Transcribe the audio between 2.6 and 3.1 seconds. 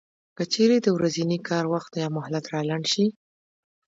لنډ شي